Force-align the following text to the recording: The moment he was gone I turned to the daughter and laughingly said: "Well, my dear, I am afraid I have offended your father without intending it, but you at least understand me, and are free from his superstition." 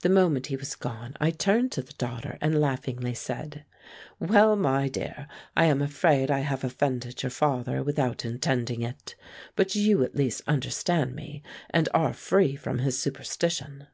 The 0.00 0.08
moment 0.08 0.48
he 0.48 0.56
was 0.56 0.74
gone 0.74 1.14
I 1.20 1.30
turned 1.30 1.70
to 1.70 1.82
the 1.82 1.92
daughter 1.92 2.38
and 2.40 2.58
laughingly 2.60 3.14
said: 3.14 3.64
"Well, 4.18 4.56
my 4.56 4.88
dear, 4.88 5.28
I 5.56 5.66
am 5.66 5.80
afraid 5.80 6.28
I 6.28 6.40
have 6.40 6.64
offended 6.64 7.22
your 7.22 7.30
father 7.30 7.84
without 7.84 8.24
intending 8.24 8.82
it, 8.82 9.14
but 9.54 9.76
you 9.76 10.02
at 10.02 10.16
least 10.16 10.42
understand 10.48 11.14
me, 11.14 11.44
and 11.70 11.88
are 11.94 12.12
free 12.12 12.56
from 12.56 12.80
his 12.80 12.98
superstition." 13.00 13.86